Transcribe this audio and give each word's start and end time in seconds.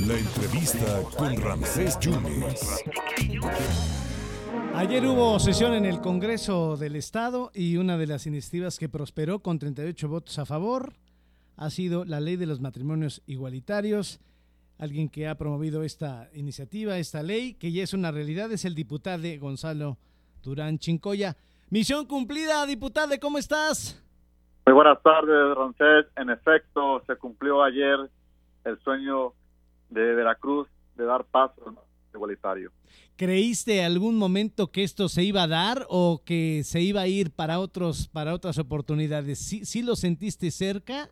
La 0.00 0.18
entrevista 0.18 1.02
con 1.16 1.36
Ramsés 1.40 1.98
Yunes. 2.00 2.82
Ayer 4.74 5.06
hubo 5.06 5.38
sesión 5.38 5.74
en 5.74 5.84
el 5.84 6.00
Congreso 6.00 6.76
del 6.76 6.96
Estado 6.96 7.52
y 7.54 7.76
una 7.76 7.96
de 7.96 8.08
las 8.08 8.26
iniciativas 8.26 8.78
que 8.78 8.88
prosperó 8.88 9.40
con 9.40 9.60
38 9.60 10.08
votos 10.08 10.38
a 10.40 10.46
favor 10.46 10.94
ha 11.56 11.70
sido 11.70 12.04
la 12.04 12.18
ley 12.18 12.34
de 12.34 12.46
los 12.46 12.60
matrimonios 12.60 13.22
igualitarios. 13.26 14.18
Alguien 14.78 15.08
que 15.08 15.28
ha 15.28 15.38
promovido 15.38 15.84
esta 15.84 16.28
iniciativa, 16.34 16.98
esta 16.98 17.22
ley, 17.22 17.54
que 17.54 17.70
ya 17.70 17.84
es 17.84 17.94
una 17.94 18.10
realidad, 18.10 18.50
es 18.50 18.64
el 18.64 18.74
diputado 18.74 19.28
Gonzalo 19.38 19.98
Durán 20.42 20.80
Chincoya. 20.80 21.36
Misión 21.70 22.06
cumplida, 22.06 22.66
diputado, 22.66 23.14
¿cómo 23.20 23.38
estás? 23.38 24.03
Muy 24.66 24.74
buenas 24.74 25.02
tardes, 25.02 25.54
Roncés. 25.54 26.06
En 26.16 26.30
efecto, 26.30 27.02
se 27.06 27.16
cumplió 27.16 27.62
ayer 27.62 27.98
el 28.64 28.78
sueño 28.80 29.34
de 29.90 30.14
Veracruz 30.14 30.68
de 30.96 31.04
dar 31.04 31.24
paso 31.24 31.54
al 31.66 31.76
igualitario. 32.14 32.70
¿Creíste 33.16 33.84
algún 33.84 34.16
momento 34.16 34.68
que 34.68 34.82
esto 34.82 35.08
se 35.08 35.22
iba 35.22 35.42
a 35.42 35.48
dar 35.48 35.86
o 35.88 36.22
que 36.24 36.62
se 36.64 36.80
iba 36.80 37.02
a 37.02 37.06
ir 37.06 37.30
para 37.30 37.60
otros 37.60 38.08
para 38.08 38.32
otras 38.34 38.58
oportunidades? 38.58 39.38
¿Sí, 39.38 39.64
sí 39.64 39.82
lo 39.82 39.96
sentiste 39.96 40.50
cerca? 40.50 41.10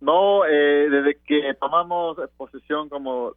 No, 0.00 0.44
eh, 0.46 0.88
desde 0.88 1.20
que 1.20 1.54
tomamos 1.60 2.16
posición 2.36 2.88
como 2.88 3.34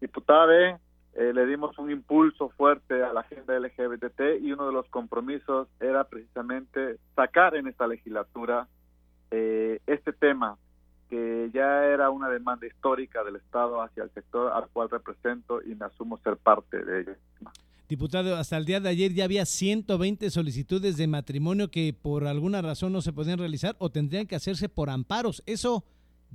diputada, 0.00 0.80
eh, 1.16 1.32
le 1.32 1.46
dimos 1.46 1.78
un 1.78 1.92
impulso 1.92 2.48
fuerte 2.50 3.04
a 3.04 3.12
la 3.12 3.20
agenda 3.20 3.56
LGBT 3.58 4.42
y 4.42 4.50
uno 4.50 4.66
de 4.66 4.72
los 4.72 4.88
compromisos 4.88 5.68
era 5.78 6.04
precisamente 6.04 6.98
sacar 7.14 7.54
en 7.54 7.68
esta 7.68 7.86
legislatura 7.86 8.66
eh, 9.30 9.80
este 9.86 10.12
tema 10.12 10.58
que 11.08 11.50
ya 11.54 11.84
era 11.84 12.10
una 12.10 12.28
demanda 12.28 12.66
histórica 12.66 13.22
del 13.22 13.36
Estado 13.36 13.80
hacia 13.80 14.02
el 14.02 14.10
sector 14.10 14.52
al 14.52 14.68
cual 14.70 14.90
represento 14.90 15.62
y 15.62 15.76
me 15.76 15.84
asumo 15.84 16.18
ser 16.18 16.36
parte 16.36 16.84
de 16.84 17.02
ella. 17.02 17.16
Diputado, 17.88 18.34
hasta 18.34 18.56
el 18.56 18.64
día 18.64 18.80
de 18.80 18.88
ayer 18.88 19.12
ya 19.12 19.24
había 19.24 19.46
120 19.46 20.30
solicitudes 20.30 20.96
de 20.96 21.06
matrimonio 21.06 21.70
que 21.70 21.92
por 21.92 22.26
alguna 22.26 22.60
razón 22.60 22.92
no 22.92 23.02
se 23.02 23.12
podían 23.12 23.38
realizar 23.38 23.76
o 23.78 23.90
tendrían 23.90 24.26
que 24.26 24.34
hacerse 24.34 24.68
por 24.68 24.90
amparos. 24.90 25.44
Eso 25.46 25.84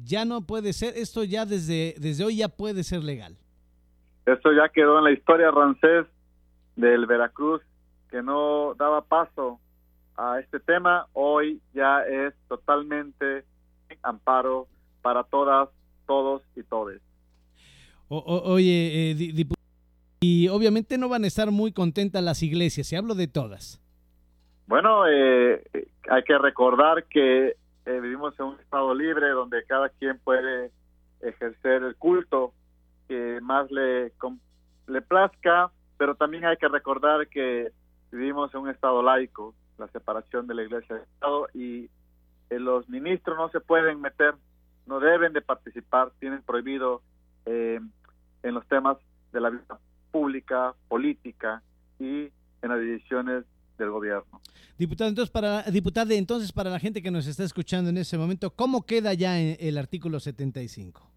ya 0.06 0.24
no 0.24 0.46
puede 0.46 0.72
ser, 0.72 0.96
esto 0.96 1.26
ya 1.26 1.46
desde, 1.46 1.96
desde 2.00 2.24
hoy 2.24 2.38
ya 2.38 2.48
puede 2.48 2.86
ser 2.86 3.04
legal. 3.04 3.36
Esto 4.34 4.52
ya 4.54 4.70
quedó 4.70 4.98
en 5.00 5.06
la 5.06 5.12
historia 5.12 5.52
rancés 5.52 6.06
del 6.76 7.06
Veracruz 7.06 7.62
que 8.10 8.22
no 8.22 8.74
daba 8.76 9.02
paso 9.02 9.60
a 10.18 10.40
este 10.40 10.60
tema, 10.60 11.08
hoy 11.14 11.62
ya 11.74 12.02
es 12.02 12.34
totalmente 12.48 13.46
amparo 14.04 14.68
para 15.02 15.24
todas, 15.24 15.70
todos 16.06 16.42
y 16.56 16.64
todes. 16.64 17.02
oye, 18.10 19.12
eh, 19.12 19.46
y 20.20 20.48
obviamente 20.50 20.98
no 20.98 21.08
van 21.08 21.24
a 21.24 21.28
estar 21.28 21.52
muy 21.52 21.72
contentas 21.72 22.22
las 22.24 22.44
iglesias, 22.44 22.88
si 22.88 22.96
hablo 22.96 23.16
de 23.16 23.28
todas. 23.28 23.82
Bueno, 24.68 25.08
eh, 25.08 25.64
hay 26.10 26.24
que 26.24 26.38
recordar 26.38 27.06
que 27.06 27.56
eh, 27.86 28.00
vivimos 28.02 28.38
en 28.40 28.48
un 28.48 28.60
estado 28.60 28.94
libre 28.94 29.30
donde 29.30 29.64
cada 29.66 29.90
quien 29.90 30.20
puede 30.20 30.72
ejercer 31.22 31.84
el 31.84 31.96
culto 31.96 32.54
que 33.10 33.42
más 33.42 33.70
le, 33.72 34.14
le 34.88 35.02
plazca, 35.02 35.72
pero 35.98 36.14
también 36.16 36.46
hay 36.46 36.58
que 36.58 36.68
recordar 36.68 37.28
que 37.28 37.72
vivimos 38.12 38.54
en 38.54 38.62
un 38.62 38.70
estado 38.70 39.02
laico, 39.02 39.56
la 39.80 39.88
separación 39.88 40.46
de 40.46 40.54
la 40.54 40.64
iglesia 40.64 40.96
del 40.96 41.06
Estado 41.06 41.48
y 41.56 41.90
eh, 42.50 42.60
los 42.60 42.88
ministros 42.88 43.36
no 43.36 43.50
se 43.50 43.60
pueden 43.60 44.00
meter, 44.00 44.36
no 44.86 45.00
deben 45.00 45.34
de 45.34 45.42
participar, 45.42 46.12
tienen 46.20 46.44
prohibido 46.44 47.02
eh, 47.46 47.80
en 48.44 48.54
los 48.54 48.68
temas 48.68 48.98
de 49.34 49.42
la 49.42 49.50
vida 49.50 49.80
pública, 50.12 50.76
política 50.88 51.64
y 52.00 52.30
en 52.62 52.70
las 52.70 52.80
decisiones 52.80 53.44
del 53.80 53.90
gobierno. 53.90 54.40
Diputado, 54.78 55.10
entonces 55.10 55.32
para 55.32 55.64
diputada, 55.64 56.14
entonces 56.14 56.52
para 56.52 56.70
la 56.70 56.80
gente 56.80 57.02
que 57.02 57.10
nos 57.10 57.26
está 57.26 57.44
escuchando 57.44 57.90
en 57.90 57.98
ese 57.98 58.18
momento, 58.18 58.52
¿cómo 58.52 58.86
queda 58.86 59.14
ya 59.16 59.40
el 59.40 59.78
artículo 59.78 60.20
75? 60.20 61.09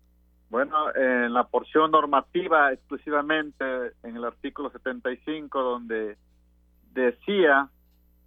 Bueno, 0.53 0.95
en 0.95 1.33
la 1.33 1.45
porción 1.45 1.93
normativa 1.93 2.75
exclusivamente 2.75 3.65
en 4.03 4.17
el 4.17 4.25
artículo 4.27 4.69
75 4.69 5.63
donde 5.63 6.19
decía 6.93 7.71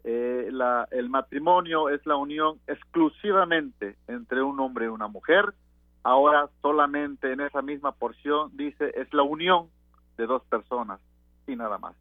eh, 0.03 0.49
la, 0.51 0.87
el 0.89 1.07
matrimonio 1.07 1.87
es 1.89 2.03
la 2.07 2.15
unión 2.15 2.59
exclusivamente 2.65 3.97
entre 4.07 4.41
un 4.41 4.59
hombre 4.59 4.85
y 4.85 4.87
una 4.87 5.07
mujer. 5.07 5.53
Ahora 6.01 6.49
solamente 6.63 7.31
en 7.31 7.41
esa 7.41 7.61
misma 7.61 7.91
porción 7.91 8.49
dice 8.57 8.91
es 8.95 9.13
la 9.13 9.21
unión 9.21 9.69
de 10.17 10.25
dos 10.25 10.43
personas 10.45 10.99
y 11.45 11.55
nada 11.55 11.77
más. 11.77 11.95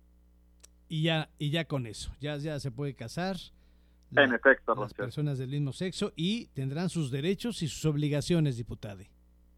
Y 0.89 1.03
ya 1.03 1.29
y 1.37 1.51
ya 1.51 1.67
con 1.67 1.87
eso, 1.87 2.15
ya 2.19 2.39
ya 2.39 2.59
se 2.61 2.71
puede 2.71 2.95
casar. 2.95 3.37
en 4.17 4.33
efecto, 4.33 4.75
las 4.75 4.95
personas 4.95 5.37
del 5.37 5.51
mismo 5.51 5.75
sexo 5.75 6.15
y 6.17 6.47
tendrán 6.55 6.89
sus 6.89 7.11
derechos 7.11 7.61
y 7.61 7.69
sus 7.69 7.85
obligaciones, 7.85 8.57
diputade. 8.57 9.11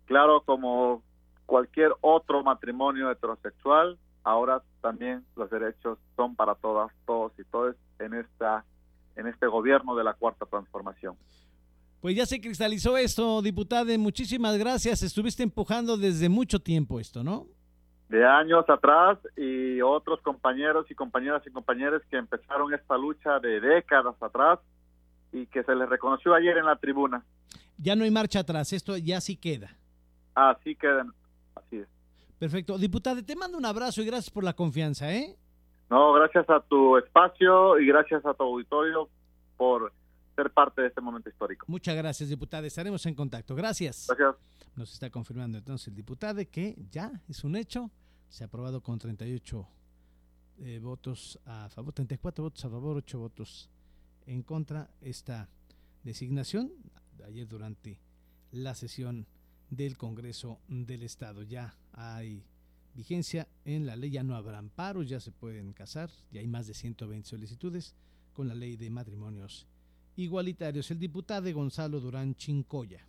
Claro, 0.07 0.43
como 0.43 1.03
cualquier 1.45 1.93
otro 2.01 2.43
matrimonio 2.43 3.11
heterosexual, 3.11 3.99
ahora 4.25 4.63
también 4.81 5.25
los 5.37 5.51
derechos 5.51 5.99
son 6.17 6.35
para 6.35 6.55
todas, 6.57 6.93
todos 7.07 7.33
y 7.39 7.45
todas 7.45 7.77
en 7.99 8.15
esta 8.15 8.65
en 9.17 9.27
este 9.27 9.47
gobierno 9.47 9.97
de 9.97 10.05
la 10.05 10.13
cuarta 10.15 10.45
transformación. 10.45 11.17
Pues 12.01 12.15
ya 12.15 12.27
se 12.27 12.41
cristalizó 12.41 12.97
esto, 12.97 13.41
diputada. 13.41 13.97
Muchísimas 13.99 14.59
gracias. 14.59 15.03
Estuviste 15.03 15.43
empujando 15.43 15.97
desde 15.97 16.29
mucho 16.29 16.61
tiempo 16.61 17.01
esto, 17.01 17.25
¿no? 17.25 17.47
De 18.09 18.25
años 18.25 18.65
atrás 18.69 19.19
y 19.37 19.81
otros 19.81 20.21
compañeros 20.21 20.87
y 20.91 20.95
compañeras 20.95 21.43
y 21.47 21.51
compañeros 21.51 22.03
que 22.11 22.19
empezaron 22.19 22.73
esta 22.75 22.97
lucha 22.97 23.41
de 23.41 23.61
décadas 23.61 24.15
atrás 24.21 24.61
y 25.33 25.47
que 25.47 25.65
se 25.65 25.75
les 25.75 25.89
reconoció 25.89 26.35
ayer 26.35 26.59
en 26.59 26.67
la 26.67 26.77
tribuna. 26.77 27.25
Ya 27.79 27.97
no 27.97 28.05
hay 28.05 28.11
marcha 28.11 28.41
atrás, 28.41 28.73
esto 28.73 28.97
ya 28.97 29.21
sí 29.21 29.37
queda. 29.37 29.77
Así 30.37 30.77
queda, 30.77 31.07
así 31.55 31.79
es. 31.79 31.89
Perfecto. 32.39 32.77
Diputada, 32.77 33.23
te 33.23 33.35
mando 33.35 33.57
un 33.57 33.65
abrazo 33.65 34.03
y 34.03 34.05
gracias 34.05 34.31
por 34.31 34.45
la 34.45 34.53
confianza, 34.53 35.11
¿eh? 35.13 35.35
No, 35.89 36.13
gracias 36.13 36.49
a 36.51 36.61
tu 36.61 36.99
espacio 36.99 37.79
y 37.79 37.87
gracias 37.87 38.25
a 38.27 38.35
tu 38.35 38.43
auditorio 38.43 39.09
por 39.57 39.93
ser 40.35 40.51
parte 40.51 40.83
de 40.83 40.89
este 40.89 41.01
momento 41.01 41.31
histórico. 41.31 41.65
Muchas 41.69 41.97
gracias, 41.97 42.29
diputada. 42.29 42.67
Estaremos 42.67 43.07
en 43.07 43.15
contacto. 43.15 43.55
Gracias. 43.55 44.07
Gracias. 44.09 44.37
Nos 44.77 44.93
está 44.93 45.09
confirmando 45.09 45.57
entonces 45.57 45.89
el 45.89 45.95
diputado 45.95 46.43
que 46.51 46.77
ya 46.91 47.11
es 47.29 47.43
un 47.43 47.57
hecho. 47.57 47.91
Se 48.29 48.45
ha 48.45 48.47
aprobado 48.47 48.83
con 48.83 48.99
38 48.99 49.67
eh, 50.59 50.81
votos 50.83 51.41
a 51.47 51.71
favor, 51.71 51.95
34 51.95 52.45
votos 52.45 52.63
a 52.63 52.69
favor, 52.69 52.99
8 52.99 53.19
votos 53.19 53.71
en 54.27 54.43
contra 54.43 54.91
esta 55.01 55.49
designación. 56.03 56.73
Ayer 57.25 57.49
durante 57.49 57.99
la 58.51 58.75
sesión 58.75 59.27
del 59.71 59.97
Congreso 59.97 60.61
del 60.69 61.03
Estado. 61.03 61.43
Ya 61.43 61.75
hay 61.93 62.43
vigencia 62.95 63.47
en 63.65 63.87
la 63.87 63.97
ley, 63.97 64.11
ya 64.11 64.23
no 64.23 64.35
habrá 64.35 64.59
amparos, 64.59 65.09
ya 65.09 65.21
se 65.21 65.31
pueden 65.31 65.73
casar, 65.73 66.11
ya 66.33 66.41
hay 66.41 66.47
más 66.47 66.67
de 66.67 66.75
120 66.75 67.29
solicitudes 67.29 67.95
con 68.33 68.49
la 68.49 68.55
ley 68.55 68.77
de 68.77 68.91
matrimonios 68.91 69.67
igualitarios. 70.17 70.91
El 70.91 70.99
diputado 70.99 71.53
Gonzalo 71.53 72.01
Durán 72.01 72.35
Chincoya. 72.35 73.07